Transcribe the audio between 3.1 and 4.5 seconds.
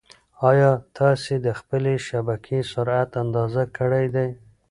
اندازه کړی دی؟